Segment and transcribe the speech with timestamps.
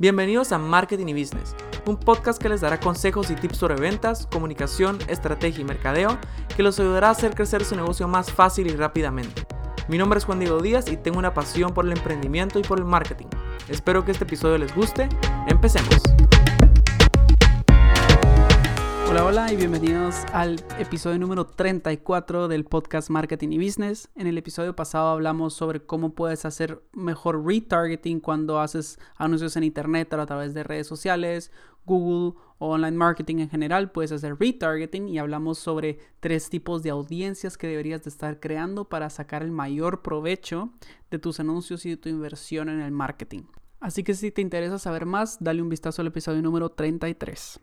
[0.00, 4.26] Bienvenidos a Marketing y Business, un podcast que les dará consejos y tips sobre ventas,
[4.32, 6.16] comunicación, estrategia y mercadeo
[6.56, 9.46] que los ayudará a hacer crecer su negocio más fácil y rápidamente.
[9.88, 12.78] Mi nombre es Juan Diego Díaz y tengo una pasión por el emprendimiento y por
[12.78, 13.26] el marketing.
[13.68, 15.06] Espero que este episodio les guste.
[15.48, 16.00] Empecemos.
[19.10, 24.08] Hola, hola y bienvenidos al episodio número 34 del podcast Marketing y Business.
[24.14, 29.64] En el episodio pasado hablamos sobre cómo puedes hacer mejor retargeting cuando haces anuncios en
[29.64, 31.50] internet a través de redes sociales,
[31.86, 33.90] Google o online marketing en general.
[33.90, 38.88] Puedes hacer retargeting y hablamos sobre tres tipos de audiencias que deberías de estar creando
[38.88, 40.70] para sacar el mayor provecho
[41.10, 43.42] de tus anuncios y de tu inversión en el marketing.
[43.80, 47.60] Así que si te interesa saber más, dale un vistazo al episodio número 33.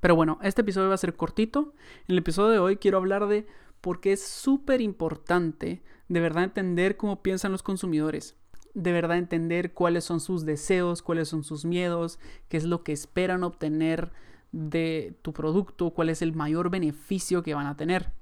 [0.00, 1.74] Pero bueno, este episodio va a ser cortito.
[2.08, 3.46] En el episodio de hoy quiero hablar de
[3.80, 8.34] por qué es súper importante de verdad entender cómo piensan los consumidores.
[8.74, 12.92] De verdad entender cuáles son sus deseos, cuáles son sus miedos, qué es lo que
[12.92, 14.10] esperan obtener
[14.52, 18.12] de tu producto, cuál es el mayor beneficio que van a tener.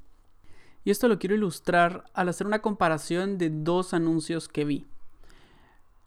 [0.85, 4.87] Y esto lo quiero ilustrar al hacer una comparación de dos anuncios que vi.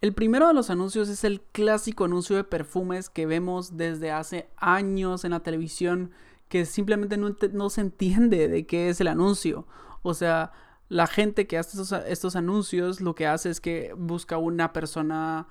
[0.02, 4.49] El primero de los anuncios es el clásico anuncio de perfumes que vemos desde hace
[4.57, 6.09] años en la televisión,
[6.49, 9.67] que simplemente no, se entiende de qué es el anuncio.
[10.02, 10.53] O sea,
[10.89, 15.47] la gente que hace estos, anuncios lo que hace es que busca una persona,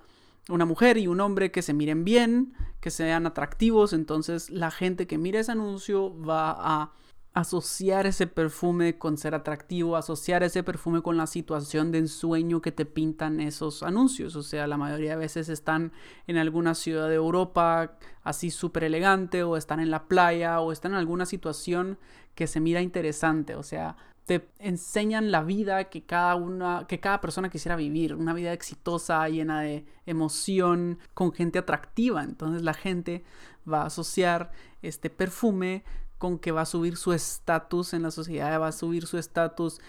[0.48, 3.92] una mujer y un hombre que se miren bien, que sean atractivos.
[3.92, 6.92] Entonces la gente que mira ese anuncio va a
[7.33, 12.73] asociar ese perfume con ser atractivo, asociar ese perfume con la situación de ensueño que
[12.73, 14.34] te pintan esos anuncios.
[14.34, 15.92] O sea, la mayoría de veces están
[16.27, 20.92] en alguna ciudad de Europa así súper elegante o están en la playa o están
[20.92, 21.98] en alguna situación
[22.34, 23.55] que se mira interesante.
[23.55, 28.33] O sea, te enseñan la vida que cada una, que cada persona quisiera vivir, una
[28.33, 32.25] vida exitosa, llena de emoción, con gente atractiva.
[32.25, 33.24] Entonces la gente
[33.70, 34.51] va a asociar
[34.83, 35.85] este perfume
[36.20, 39.81] con que va a subir su estatus en la sociedad, va a subir su estatus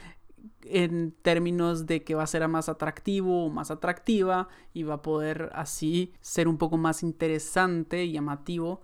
[0.63, 5.01] en términos de que va a ser más atractivo o más atractiva y va a
[5.01, 8.81] poder así ser un poco más interesante y llamativo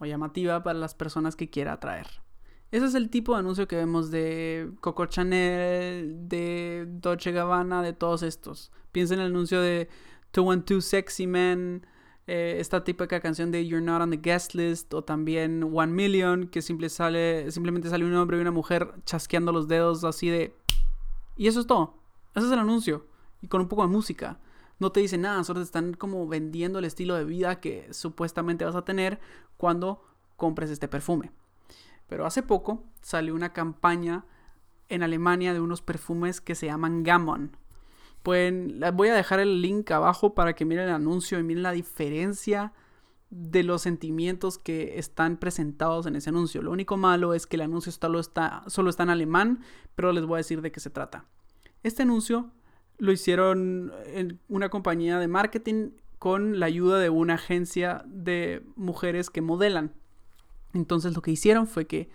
[0.00, 2.08] o llamativa para las personas que quiera atraer.
[2.72, 7.92] Ese es el tipo de anuncio que vemos de Coco Chanel, de Dolce Gabbana, de
[7.92, 8.72] todos estos.
[8.90, 9.88] Piensa en el anuncio de
[10.32, 11.86] 212 Sexy Men,
[12.30, 16.48] eh, esta típica canción de You're Not on the Guest List o también One Million,
[16.48, 20.54] que sale, simplemente sale un hombre y una mujer chasqueando los dedos así de...
[21.38, 21.94] Y eso es todo.
[22.34, 23.06] Ese es el anuncio.
[23.40, 24.38] Y con un poco de música.
[24.78, 28.66] No te dice nada, solo te están como vendiendo el estilo de vida que supuestamente
[28.66, 29.18] vas a tener
[29.56, 30.04] cuando
[30.36, 31.32] compres este perfume.
[32.08, 34.26] Pero hace poco salió una campaña
[34.90, 37.56] en Alemania de unos perfumes que se llaman Gammon
[38.22, 41.72] Pueden, voy a dejar el link abajo para que miren el anuncio y miren la
[41.72, 42.72] diferencia
[43.30, 46.62] de los sentimientos que están presentados en ese anuncio.
[46.62, 49.60] Lo único malo es que el anuncio solo está, solo está en alemán,
[49.94, 51.26] pero les voy a decir de qué se trata.
[51.82, 52.50] Este anuncio
[52.96, 59.30] lo hicieron en una compañía de marketing con la ayuda de una agencia de mujeres
[59.30, 59.92] que modelan.
[60.74, 62.10] Entonces lo que hicieron fue que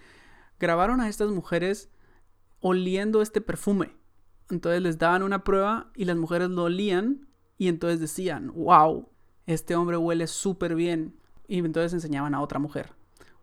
[0.60, 1.90] grabaron a estas mujeres
[2.60, 3.96] oliendo este perfume
[4.50, 7.28] entonces les daban una prueba y las mujeres lo olían
[7.58, 9.10] y entonces decían, wow,
[9.46, 11.16] este hombre huele súper bien.
[11.48, 12.94] Y entonces enseñaban a otra mujer,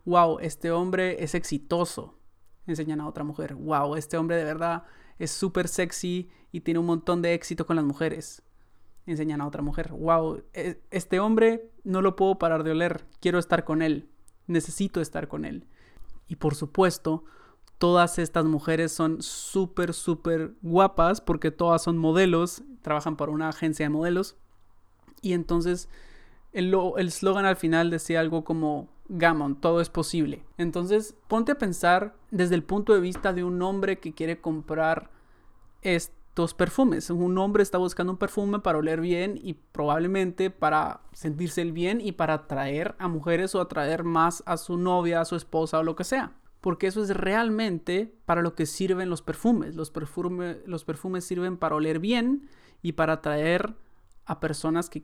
[0.05, 2.17] wow, este hombre es exitoso.
[2.67, 4.83] Enseñan a otra mujer, wow, este hombre de verdad
[5.19, 8.43] es súper sexy y tiene un montón de éxito con las mujeres.
[9.05, 13.39] Enseñan a otra mujer, wow, e, este hombre no lo puedo parar de oler, quiero
[13.39, 14.09] estar con él,
[14.47, 15.65] necesito estar con él.
[16.27, 17.25] Y por supuesto,
[17.81, 23.87] todas estas mujeres son súper, súper guapas porque todas son modelos, trabajan para una agencia
[23.87, 24.35] de modelos.
[25.23, 25.89] Y entonces
[26.53, 30.45] el eslogan al final decía algo como Gammon, todo es posible.
[30.59, 35.09] Entonces ponte a pensar desde el punto de vista de un hombre que quiere comprar
[35.81, 37.09] estos perfumes.
[37.09, 41.99] Un hombre está buscando un perfume para oler bien y probablemente para sentirse el bien
[41.99, 45.83] y para atraer a mujeres o atraer más a su novia, a su esposa o
[45.83, 49.75] lo que sea porque eso es realmente para lo que sirven los perfumes.
[49.75, 49.91] Los,
[50.65, 52.47] los perfumes sirven para oler bien
[52.81, 53.75] y para atraer
[54.25, 55.03] a personas que,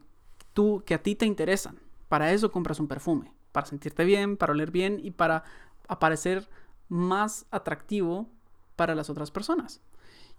[0.53, 1.79] tú, que a ti te interesan.
[2.07, 5.43] Para eso compras un perfume, para sentirte bien, para oler bien y para
[5.87, 6.47] aparecer
[6.89, 8.29] más atractivo
[8.75, 9.81] para las otras personas.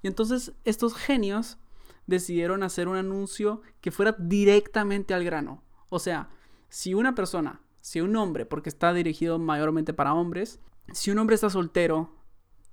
[0.02, 1.58] Y entonces estos genios
[2.06, 5.62] decidieron hacer un anuncio que fuera directamente al grano.
[5.88, 6.30] O sea,
[6.68, 10.60] si una persona, si un hombre, porque está dirigido mayormente para hombres,
[10.92, 12.14] si un hombre está soltero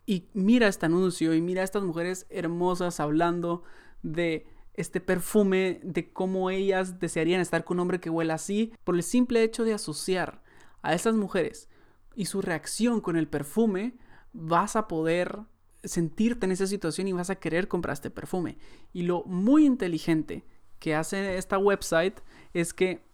[0.06, 3.64] y mira este anuncio y mira a estas mujeres hermosas hablando
[4.04, 8.96] de este perfume, de cómo ellas desearían estar con un hombre que huela así, por
[8.96, 10.44] el simple hecho de asociar
[10.82, 11.70] a esas mujeres
[12.14, 13.96] y su reacción con el perfume,
[14.34, 15.40] vas a poder
[15.86, 18.58] sentirte en esa situación y vas a querer comprar este perfume.
[18.92, 20.44] Y lo muy inteligente
[20.80, 22.20] que hace esta website
[22.54, 23.05] es que,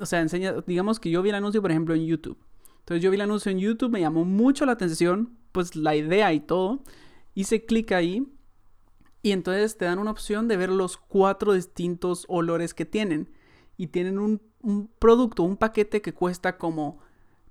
[0.00, 2.38] o sea, enseña, digamos que yo vi el anuncio, por ejemplo, en YouTube.
[2.80, 6.32] Entonces yo vi el anuncio en YouTube, me llamó mucho la atención, pues la idea
[6.32, 6.82] y todo.
[7.34, 8.26] Hice clic ahí
[9.22, 13.30] y entonces te dan una opción de ver los cuatro distintos olores que tienen.
[13.76, 16.98] Y tienen un, un producto, un paquete que cuesta como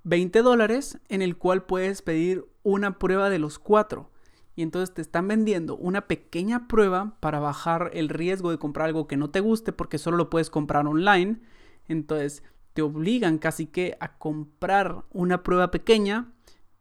[0.04, 4.10] 20 dólares en el cual puedes pedir una prueba de los cuatro.
[4.56, 9.06] Y entonces te están vendiendo una pequeña prueba para bajar el riesgo de comprar algo
[9.06, 11.40] que no te guste porque solo lo puedes comprar online.
[11.90, 16.32] Entonces te obligan casi que a comprar una prueba pequeña,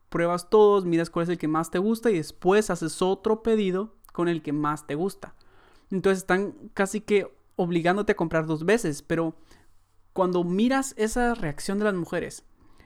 [0.09, 3.95] pruebas todos, miras cuál es el que más te gusta y después haces otro pedido
[4.13, 5.33] con el que más te gusta.
[5.89, 9.35] Entonces están casi que obligándote a comprar dos veces, pero
[10.13, 12.43] cuando miras esa reacción de las mujeres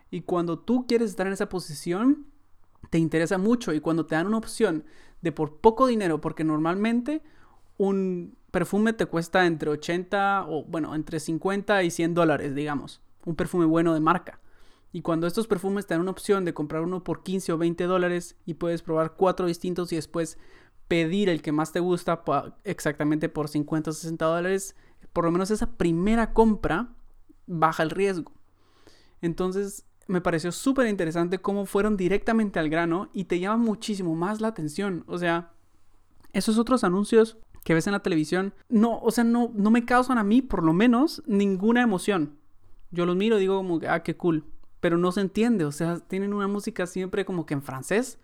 [0.09, 2.27] y cuando tú quieres estar en esa posición,
[2.89, 4.85] te interesa mucho y cuando te dan una opción
[5.21, 7.21] de por poco dinero, porque normalmente
[7.77, 13.35] un perfume te cuesta entre 80 o bueno, entre 50 y 100 dólares, digamos, un
[13.35, 14.39] perfume bueno de marca.
[14.91, 17.85] Y cuando estos perfumes te dan una opción de comprar uno por 15 o 20
[17.85, 20.37] dólares y puedes probar cuatro distintos y después
[20.87, 22.23] pedir el que más te gusta
[22.63, 24.75] exactamente por 50 o 60 dólares,
[25.11, 26.93] por lo menos esa primera compra
[27.47, 28.31] baja el riesgo.
[29.21, 34.41] Entonces, me pareció súper interesante cómo fueron directamente al grano y te llama muchísimo más
[34.41, 35.03] la atención.
[35.07, 35.53] O sea,
[36.33, 40.18] esos otros anuncios que ves en la televisión, no, o sea, no, no me causan
[40.18, 42.38] a mí, por lo menos, ninguna emoción.
[42.92, 44.45] Yo los miro y digo como ah, qué cool.
[44.80, 48.19] Pero no se entiende, o sea, tienen una música siempre como que en francés,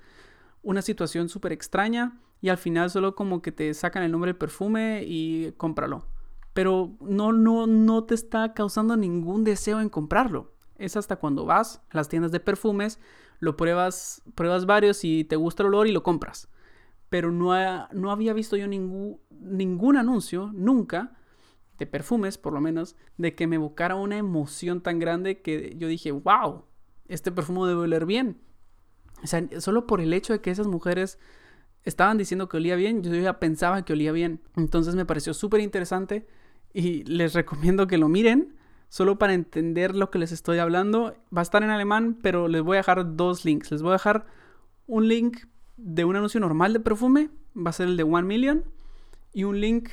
[0.62, 4.38] una situación súper extraña y al final solo como que te sacan el nombre del
[4.38, 6.06] perfume y cómpralo.
[6.54, 11.82] Pero no, no, no te está causando ningún deseo en comprarlo es hasta cuando vas
[11.92, 13.00] a las tiendas de perfumes,
[13.40, 16.50] lo pruebas, pruebas varios y te gusta el olor y lo compras.
[17.10, 17.52] Pero no,
[17.92, 21.18] no había visto yo ningún, ningún anuncio, nunca,
[21.78, 25.88] de perfumes por lo menos, de que me evocara una emoción tan grande que yo
[25.88, 26.66] dije, wow,
[27.08, 28.42] este perfume debe oler bien.
[29.24, 31.20] O sea, solo por el hecho de que esas mujeres
[31.84, 34.42] estaban diciendo que olía bien, yo ya pensaba que olía bien.
[34.56, 36.28] Entonces me pareció súper interesante
[36.74, 38.56] y les recomiendo que lo miren
[38.90, 41.16] solo para entender lo que les estoy hablando.
[41.36, 43.72] Va a estar en alemán, pero les voy a dejar dos links.
[43.72, 44.26] Les voy a dejar
[44.88, 45.46] un link
[45.82, 48.64] de un anuncio normal de perfume, va a ser el de One Million,
[49.34, 49.90] y un link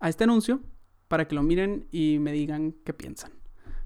[0.00, 0.60] a este anuncio
[1.08, 3.32] para que lo miren y me digan qué piensan.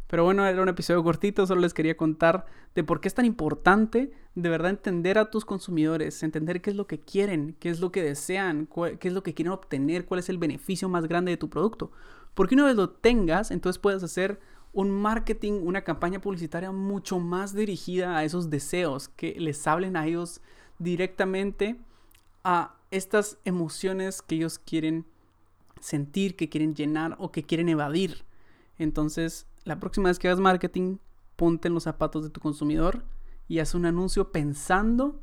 [0.07, 3.25] Pero bueno, era un episodio cortito, solo les quería contar de por qué es tan
[3.25, 7.81] importante de verdad entender a tus consumidores, entender qué es lo que quieren, qué es
[7.81, 8.69] lo que desean,
[9.01, 11.91] qué es lo que quieren obtener, cuál es el beneficio más grande de tu producto.
[12.35, 14.41] Porque una vez lo tengas, entonces puedes hacer
[14.73, 20.07] un marketing, una campaña publicitaria mucho más dirigida a esos deseos, que les hablen a
[20.07, 20.43] ellos
[20.79, 21.77] directamente
[22.43, 25.07] a estas emociones que ellos quieren
[25.81, 28.25] sentir, que quieren llenar o que quieren evadir.
[28.79, 30.99] Entonces, la próxima vez que hagas marketing,
[31.37, 33.05] ponte en los zapatos de tu consumidor
[33.49, 35.21] y haz un anuncio pensando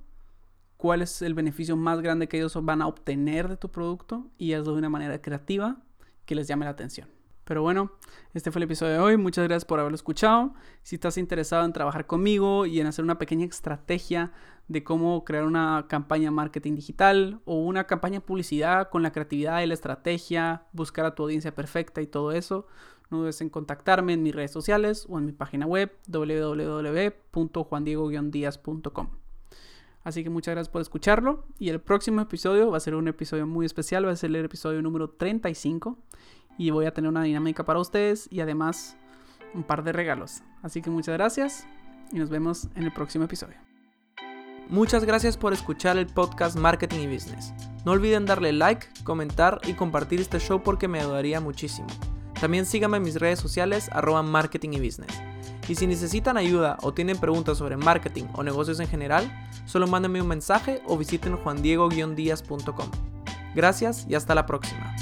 [0.78, 4.54] cuál es el beneficio más grande que ellos van a obtener de tu producto y
[4.54, 5.78] hazlo de una manera creativa
[6.26, 7.08] que les llame la atención.
[7.44, 7.92] Pero bueno,
[8.34, 9.18] este fue el episodio de hoy.
[9.18, 10.54] Muchas gracias por haberlo escuchado.
[10.84, 14.32] Si estás interesado en trabajar conmigo y en hacer una pequeña estrategia
[14.68, 19.66] de cómo crear una campaña marketing digital o una campaña publicidad con la creatividad y
[19.66, 22.68] la estrategia, buscar a tu audiencia perfecta y todo eso,
[23.10, 28.10] no dudes en contactarme en mis redes sociales o en mi página web wwwjuandiego
[30.04, 31.44] Así que muchas gracias por escucharlo.
[31.60, 34.38] Y el próximo episodio va a ser un episodio muy especial, va a ser el
[34.38, 35.98] episodio número 35.
[36.62, 38.96] Y voy a tener una dinámica para ustedes y además
[39.56, 40.44] un par de regalos.
[40.62, 41.66] Así que muchas gracias
[42.12, 43.56] y nos vemos en el próximo episodio.
[44.70, 47.52] Muchas gracias por escuchar el podcast Marketing y Business.
[47.84, 51.88] No olviden darle like, comentar y compartir este show porque me ayudaría muchísimo.
[52.40, 55.20] También síganme en mis redes sociales arroba marketing y business.
[55.68, 59.32] Y si necesitan ayuda o tienen preguntas sobre marketing o negocios en general,
[59.66, 62.92] solo mándenme un mensaje o visiten juandiego-díaz.com.
[63.56, 64.96] Gracias y hasta la próxima.